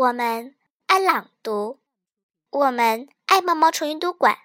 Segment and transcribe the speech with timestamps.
[0.00, 0.54] 我们
[0.86, 1.78] 爱朗读，
[2.48, 4.38] 我们爱毛毛虫阅读馆。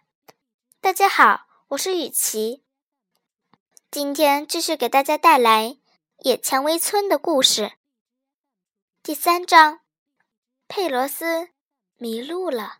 [0.81, 2.61] 大家好，我是雨琪，
[3.89, 5.67] 今天继续给大家带来
[6.23, 7.61] 《野蔷薇村的故事》
[9.01, 9.79] 第三章：
[10.67, 11.47] 佩罗斯
[11.95, 12.79] 迷路了。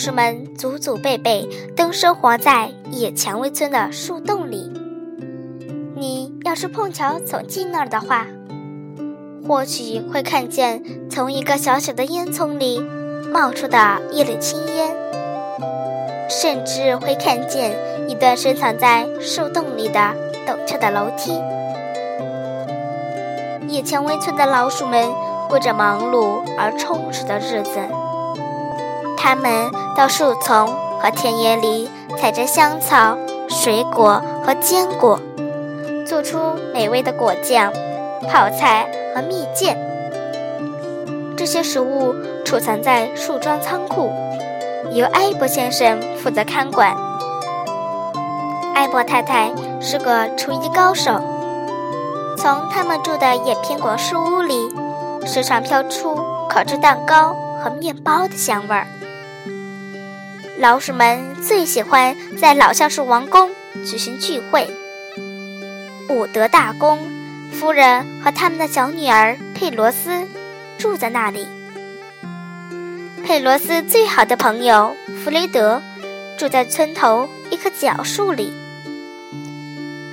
[0.00, 4.72] 老鼠们祖祖辈辈都生活在野蔷薇村的树洞里。
[5.94, 8.26] 你要是碰巧走进那儿的话，
[9.46, 12.80] 或许会看见从一个小小的烟囱里
[13.30, 14.96] 冒出的一缕青烟，
[16.30, 17.76] 甚至会看见
[18.08, 20.00] 一段深藏在树洞里的
[20.46, 21.32] 陡峭的楼梯。
[23.68, 25.10] 野蔷薇村的老鼠们
[25.46, 27.78] 过着忙碌而充实的日子。
[29.22, 30.66] 他们到树丛
[30.98, 33.18] 和田野里采摘香草、
[33.50, 35.20] 水果和坚果，
[36.06, 36.38] 做出
[36.72, 37.70] 美味的果酱、
[38.22, 39.76] 泡菜和蜜饯。
[41.36, 42.14] 这些食物
[42.46, 44.10] 储藏在树桩仓库，
[44.92, 46.96] 由埃博先生负责看管。
[48.74, 49.50] 埃博太太
[49.82, 51.20] 是个厨艺高手，
[52.38, 54.74] 从他们住的野苹果树屋里，
[55.26, 58.86] 时常飘出烤制蛋糕和面包的香味儿。
[60.60, 63.48] 老鼠们最喜欢在老橡树王宫
[63.82, 64.68] 举行聚会。
[66.10, 66.98] 伍德大公
[67.50, 70.28] 夫人和他们的小女儿佩罗斯
[70.76, 71.48] 住在那里。
[73.24, 74.94] 佩罗斯最好的朋友
[75.24, 75.80] 弗雷德
[76.36, 78.52] 住在村头一棵角树里。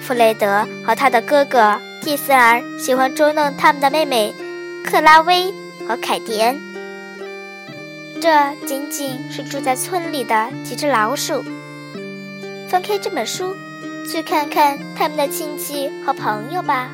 [0.02, 4.34] 弗雷德和他的哥哥蒂斯尔喜欢捉弄他们的妹妹
[4.86, 5.53] 克拉薇
[5.86, 6.66] 和凯蒂恩。
[8.19, 8.29] 这
[8.65, 11.43] 仅仅是住在村里的几只老鼠。
[12.67, 13.55] 翻开这本书，
[14.11, 16.89] 去看看他们的亲戚和朋友吧。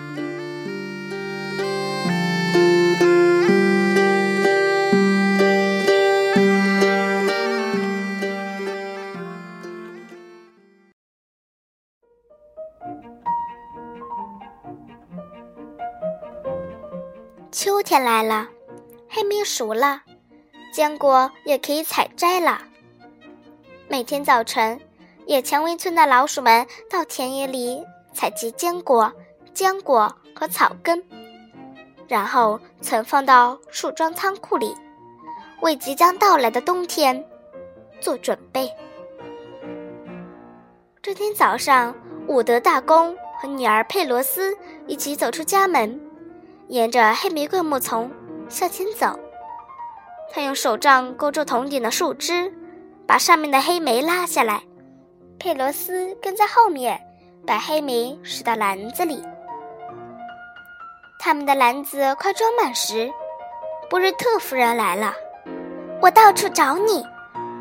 [17.52, 18.50] 秋天来了，
[19.10, 20.02] 黑莓熟了。
[20.74, 22.60] 坚果也可以采摘了。
[23.88, 24.82] 每天早晨，
[25.28, 29.14] 野蔷薇村的老鼠们到田野里采集坚果、
[29.54, 31.04] 浆果和草根，
[32.08, 34.76] 然后存放到树桩仓库里，
[35.62, 37.24] 为即将到来的冬天
[38.02, 38.68] 做准备。
[41.04, 41.96] 这天早上，
[42.28, 44.58] 伍德大公和女儿佩罗斯
[44.88, 46.02] 一起走出家门，
[46.68, 48.10] 沿着黑玫瑰木丛
[48.50, 49.16] 向前走。
[50.32, 52.52] 他用手杖勾住桶顶的树枝，
[53.08, 54.64] 把上面的黑莓拉下来。
[55.38, 57.00] 佩罗斯跟在后面，
[57.46, 59.24] 把黑莓拾到篮子里。
[61.20, 63.12] 他们的篮子快装满时，
[63.90, 65.14] 布瑞特夫人来了。
[66.02, 67.06] 我到处找你，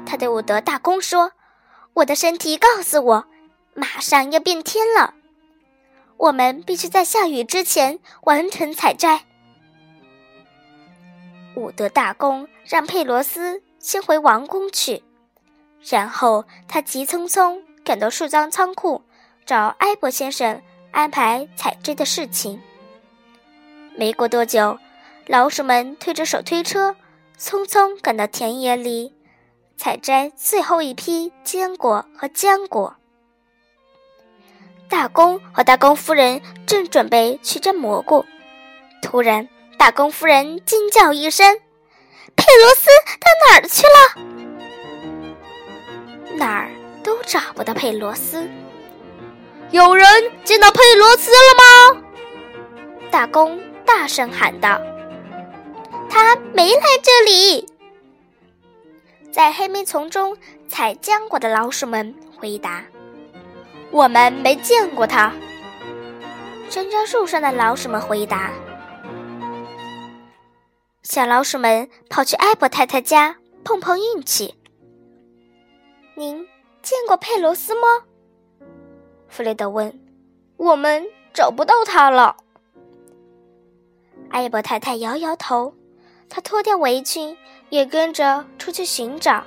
[0.07, 1.33] 他对伍德大公说
[1.95, 3.25] ：“我的身体告诉我，
[3.75, 5.15] 马上要变天了。
[6.17, 9.23] 我们必须在下雨之前完成采摘。”
[11.55, 15.03] 伍德大公让佩罗斯先回王宫去，
[15.89, 19.03] 然后他急匆匆赶到树桩仓库，
[19.45, 22.61] 找埃博先生安排采摘的事情。
[23.95, 24.79] 没过多久，
[25.27, 26.97] 老鼠们推着手推车，
[27.39, 29.13] 匆匆赶到田野里，
[29.77, 32.97] 采摘最后一批坚果和浆果。
[34.89, 38.25] 大公和大公夫人正准备去摘蘑菇，
[39.03, 39.49] 突然。
[39.83, 41.59] 大公夫人惊叫一声
[42.37, 42.87] ：“佩罗斯
[43.19, 44.15] 到哪儿去了？
[46.37, 46.71] 哪儿
[47.03, 48.49] 都找不到佩罗斯。
[49.73, 50.07] 有人
[50.45, 52.05] 见到佩罗斯了吗？”
[53.11, 54.81] 大公大声喊道
[56.09, 57.69] ：“他没来这里。”
[59.35, 60.37] 在黑莓丛中
[60.69, 62.85] 采浆果的老鼠们回答
[63.91, 65.33] ：“我们没见过他。”
[66.71, 68.53] 山楂树上的老鼠们回答。
[71.13, 74.55] 小老鼠们跑去艾博太太家碰碰运气。
[76.15, 76.49] 您
[76.81, 78.05] 见过佩罗斯吗？
[79.29, 80.01] 弗雷德问。
[80.57, 82.39] 我们找不到他了。
[84.31, 85.75] 艾博太太摇摇头，
[86.31, 87.37] 她脱掉围裙，
[87.69, 89.45] 也跟着出去寻找。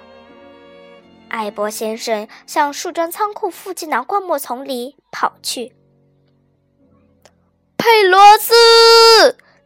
[1.30, 5.74] 艾博先生向树桩仓库附近的灌木丛里跑去。
[7.76, 8.54] 佩罗斯。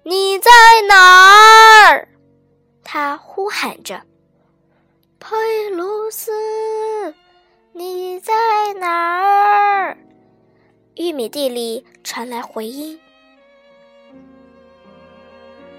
[0.10, 0.50] 你在
[0.88, 2.08] 哪儿？
[2.84, 4.02] 他呼喊着
[5.20, 7.14] 佩鲁斯
[7.74, 8.34] 你在
[8.80, 9.96] 哪儿？
[10.96, 13.00] 玉米地里传来回音。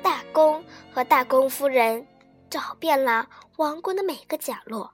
[0.01, 2.07] 大公和大公夫人
[2.49, 3.27] 找遍了
[3.57, 4.93] 王宫的每个角落。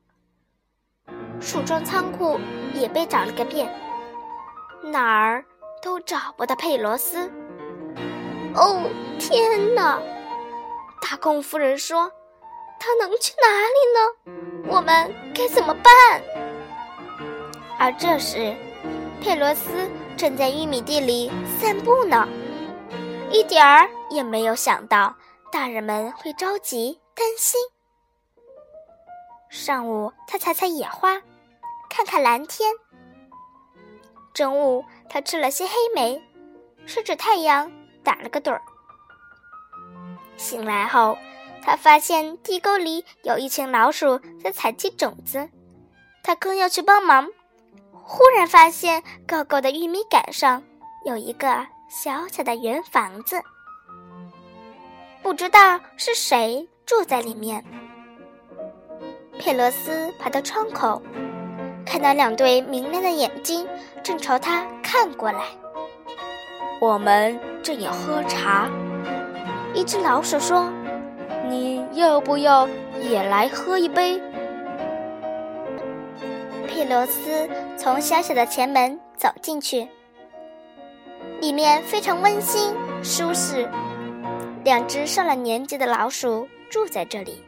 [1.42, 2.40] 树桩仓库
[2.72, 3.70] 也被找了个遍。
[4.82, 5.44] 哪儿
[5.82, 7.30] 都找不到佩罗斯。
[8.56, 8.82] 哦，
[9.18, 10.00] 天哪！
[11.02, 12.10] 大公夫人说
[12.80, 14.72] ：“他能去哪里呢？
[14.74, 15.92] 我们该怎么办？”
[17.78, 18.56] 而这时，
[19.20, 21.30] 佩罗斯正在玉米地里
[21.60, 22.26] 散步呢，
[23.30, 25.14] 一点儿也没有想到
[25.52, 27.60] 大人们会着急担心。
[29.50, 31.20] 上午，他采采野花，
[31.90, 32.72] 看看蓝天；
[34.32, 36.20] 中午，他吃了些黑莓，
[36.86, 37.70] 晒着太阳，
[38.06, 38.62] 打了个盹儿。
[40.36, 41.18] 醒来后，
[41.60, 45.50] 他发现地沟里有一群老鼠在采集种子，
[46.22, 47.26] 他刚要去帮忙，
[47.92, 50.62] 忽然发现高高的玉米杆上
[51.04, 53.42] 有一个小小的圆房子，
[55.22, 57.64] 不知道是谁住在里面。
[59.38, 61.02] 佩罗斯爬到窗口，
[61.84, 63.68] 看到两对明亮的眼睛
[64.02, 65.44] 正朝他看过来。
[66.80, 68.68] 我们正要喝茶。
[69.74, 70.70] 一只老鼠说
[71.48, 72.68] ：“你要不要
[73.00, 74.20] 也来喝一杯？”
[76.68, 79.88] 佩罗斯从小小的前门走进去，
[81.40, 83.68] 里面非常温馨舒适。
[84.64, 87.42] 两只上了年纪的老鼠住在这里，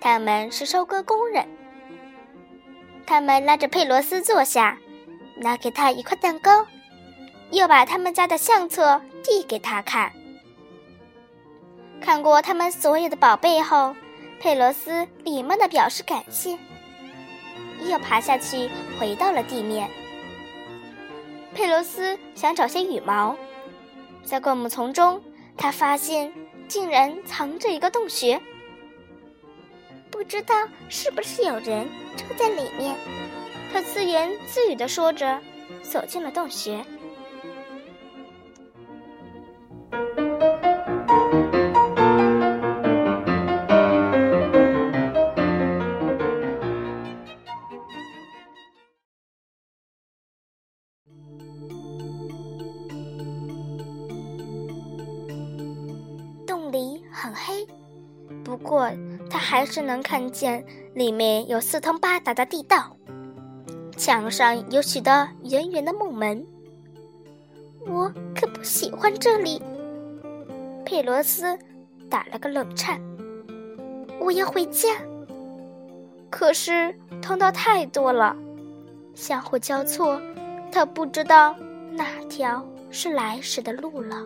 [0.00, 1.44] 他们是收割工人。
[3.06, 4.78] 他们拉着佩罗斯坐下，
[5.36, 6.66] 拿给他一块蛋糕，
[7.54, 10.12] 又把他们家的相册递给他看。
[12.00, 13.94] 看过他们所有的宝贝后，
[14.40, 16.58] 佩罗斯礼貌地表示感谢，
[17.88, 18.68] 又爬下去
[18.98, 19.88] 回到了地面。
[21.54, 23.36] 佩罗斯想找些羽毛，
[24.24, 25.22] 在灌木丛中，
[25.56, 26.32] 他发现
[26.68, 28.40] 竟然藏着一个洞穴，
[30.10, 30.54] 不知道
[30.88, 32.96] 是不是有人住在里面。
[33.72, 35.40] 他自言自语地说着，
[35.82, 36.84] 走进了洞穴。
[59.54, 60.64] 还是能看见
[60.94, 62.96] 里面有四通八达的地道，
[63.96, 65.12] 墙上有许多
[65.44, 66.44] 圆圆的木门。
[67.86, 69.62] 我可不喜欢这里。
[70.84, 71.56] 佩罗斯
[72.10, 73.00] 打了个冷颤。
[74.18, 74.88] 我要回家，
[76.30, 76.92] 可是
[77.22, 78.36] 通道太多了，
[79.14, 80.20] 相互交错，
[80.72, 81.54] 他不知道
[81.92, 84.16] 哪条是来时的路了。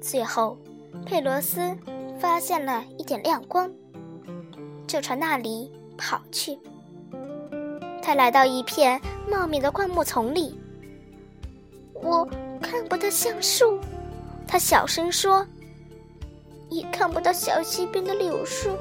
[0.00, 0.56] 最后，
[1.04, 1.60] 佩罗斯
[2.18, 3.70] 发现了一点亮光，
[4.86, 6.58] 就朝那里跑去。
[8.02, 9.00] 他来到一片
[9.30, 10.58] 茂密的灌木丛里，
[11.94, 12.28] 我
[12.60, 13.78] 看不到橡树，
[14.46, 15.46] 他小声说
[16.70, 18.76] ：“也看不到小溪边的柳树，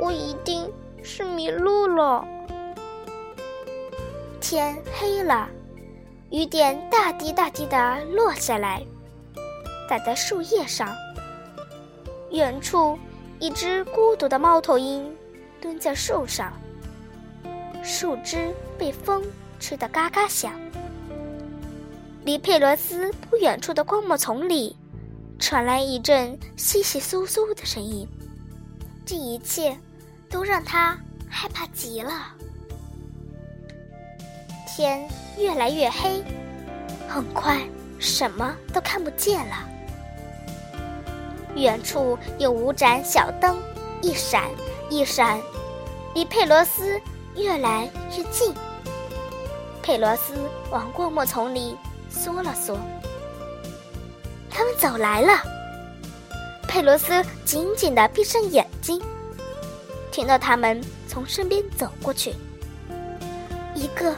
[0.00, 0.70] 我一定
[1.02, 2.24] 是迷路了。”
[4.40, 5.48] 天黑了，
[6.30, 8.82] 雨点大滴大滴的落下来。
[9.88, 10.88] 打在树叶上。
[12.32, 12.98] 远处，
[13.38, 15.14] 一只孤独的猫头鹰
[15.60, 16.50] 蹲在树上，
[17.84, 19.22] 树枝被风
[19.60, 20.52] 吹得嘎嘎响。
[22.24, 24.74] 离佩罗斯不远处的灌木丛里，
[25.38, 28.08] 传来一阵窸窸窣窣的声音。
[29.04, 29.76] 这一切
[30.30, 30.98] 都让他
[31.28, 32.34] 害怕极了。
[34.66, 36.24] 天越来越黑，
[37.06, 37.60] 很快
[37.98, 39.68] 什么都看不见了。
[41.54, 43.56] 远处有五盏小灯，
[44.00, 44.44] 一闪
[44.90, 45.40] 一闪，
[46.14, 47.00] 离佩罗斯
[47.36, 48.54] 越来越近。
[49.82, 50.34] 佩罗斯
[50.70, 51.76] 往灌木丛里
[52.08, 52.78] 缩了缩，
[54.50, 55.42] 他们走来了。
[56.68, 59.00] 佩罗斯紧紧地闭上眼睛，
[60.10, 62.34] 听到他们从身边走过去，
[63.74, 64.14] 一个，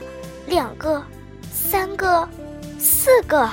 [0.47, 1.03] 两个，
[1.53, 2.29] 三个，
[2.79, 3.50] 四个。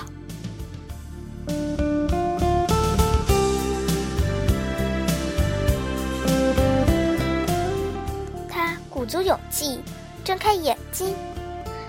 [9.22, 9.80] 有勇气，
[10.24, 11.16] 睁开眼睛，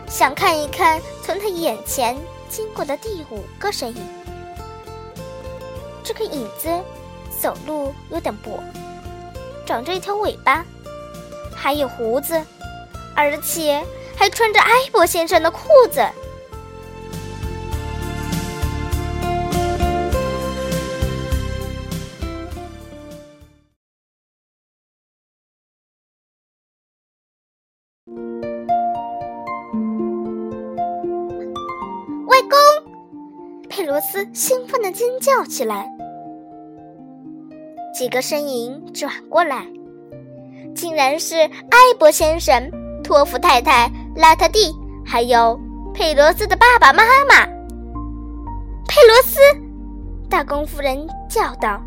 [0.06, 2.14] 想看一看从他眼前
[2.50, 4.02] 经过的第五个身影。
[6.04, 6.68] 这个影子
[7.40, 8.60] 走路有点跛，
[9.64, 10.62] 长着一条尾巴，
[11.54, 12.38] 还有胡子，
[13.16, 13.82] 而且
[14.14, 16.06] 还穿着埃博先生的裤子。
[33.82, 35.90] 佩罗斯兴奋地尖叫起来。
[37.92, 39.66] 几个身影转过来，
[40.72, 42.70] 竟然是埃博先生、
[43.02, 44.72] 托夫太太、拉特蒂，
[45.04, 45.58] 还有
[45.92, 47.44] 佩罗斯的爸爸妈妈。
[48.86, 49.40] 佩罗斯，
[50.30, 51.82] 大公夫人叫道：“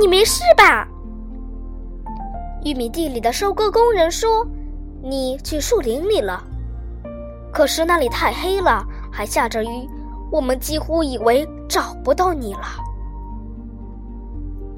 [0.00, 0.88] 你没事吧？”
[2.64, 4.46] 玉米地里的收割工人说
[5.04, 6.42] ：“你去树林里了。”
[7.52, 8.82] 可是那里太黑了，
[9.12, 9.86] 还下着雨，
[10.34, 12.62] 我们几乎以为找不到你了。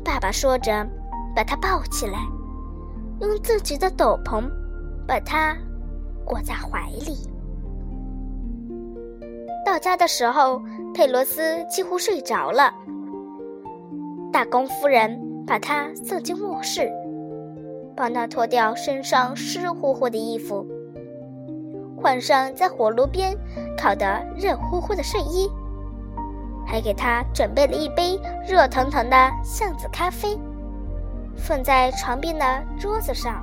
[0.04, 0.86] 爸爸说着，
[1.34, 2.18] 把他抱起来，
[3.22, 4.44] 用自己的斗篷
[5.08, 5.56] 把他
[6.26, 7.16] 裹在怀里。
[9.64, 10.60] 到家的时候，
[10.92, 12.70] 佩罗斯几乎睡着了。
[14.30, 16.92] 大公夫人把他送进卧室，
[17.96, 20.66] 帮他脱掉身上湿乎乎的衣服。
[21.96, 23.36] 换上在火炉边
[23.76, 25.50] 烤得热乎乎的睡衣，
[26.66, 30.38] 还给他准备了一杯热腾腾的橡子咖啡，
[31.36, 33.42] 放在床边的桌子上。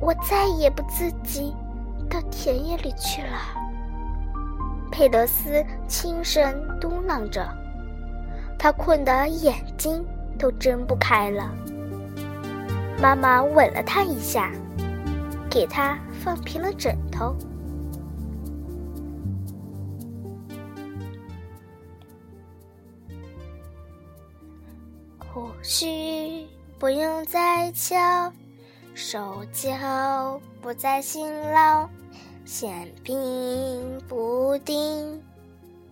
[0.00, 1.54] 我再也不自己
[2.08, 3.38] 到田野里去了。
[4.92, 5.64] 佩德斯
[5.96, 7.48] 轻声嘟囔着，
[8.58, 10.04] 他困得眼睛
[10.36, 11.54] 都睁不开了。
[13.00, 14.50] 妈妈吻了他一下，
[15.48, 17.36] 给他放平了枕头。
[25.32, 26.44] 或许
[26.76, 28.32] 不用再敲，
[28.94, 31.88] 手脚不再辛劳。
[32.44, 33.16] 馅饼、
[34.08, 35.22] 不定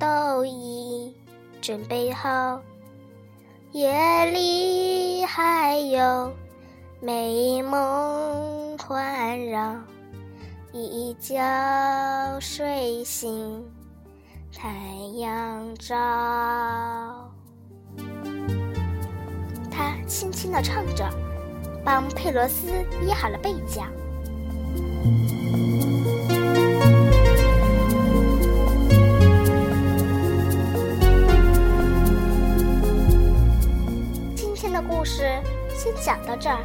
[0.02, 1.14] 都已
[1.60, 2.60] 准备好，
[3.70, 6.32] 夜里还有
[7.00, 9.76] 美梦环绕。
[10.72, 11.40] 一觉
[12.40, 13.64] 睡醒，
[14.52, 14.72] 太
[15.20, 15.94] 阳照。
[19.70, 21.08] 他轻轻地唱着，
[21.84, 22.66] 帮佩罗斯
[23.06, 23.84] 掖好了被角。
[35.02, 35.24] 故事
[35.68, 36.58] 先讲到这儿，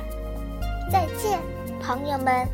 [0.92, 1.40] 再见，
[1.82, 2.48] 朋友们。